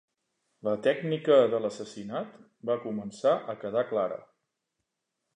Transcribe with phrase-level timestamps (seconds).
[0.67, 2.31] La tècnica de l'assassinat
[2.69, 4.17] va començar a quedar clara.